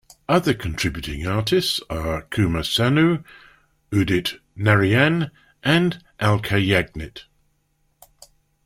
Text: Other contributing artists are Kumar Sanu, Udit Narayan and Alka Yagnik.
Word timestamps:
Other 0.27 0.55
contributing 0.55 1.27
artists 1.27 1.79
are 1.87 2.23
Kumar 2.23 2.63
Sanu, 2.63 3.23
Udit 3.91 4.39
Narayan 4.55 5.29
and 5.61 6.03
Alka 6.19 6.55
Yagnik. 6.55 7.25